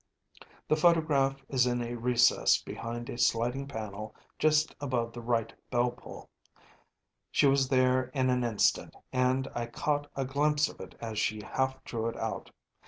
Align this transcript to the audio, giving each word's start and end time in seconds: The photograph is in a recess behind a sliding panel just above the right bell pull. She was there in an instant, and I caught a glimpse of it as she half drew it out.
The 0.67 0.75
photograph 0.75 1.45
is 1.47 1.67
in 1.67 1.79
a 1.83 1.93
recess 1.93 2.59
behind 2.59 3.07
a 3.07 3.19
sliding 3.19 3.67
panel 3.67 4.15
just 4.39 4.75
above 4.81 5.13
the 5.13 5.21
right 5.21 5.53
bell 5.69 5.91
pull. 5.91 6.27
She 7.29 7.45
was 7.45 7.69
there 7.69 8.05
in 8.05 8.31
an 8.31 8.43
instant, 8.43 8.95
and 9.13 9.47
I 9.53 9.67
caught 9.67 10.09
a 10.15 10.25
glimpse 10.25 10.67
of 10.67 10.79
it 10.79 10.95
as 11.01 11.19
she 11.19 11.41
half 11.43 11.83
drew 11.83 12.07
it 12.07 12.17
out. 12.17 12.49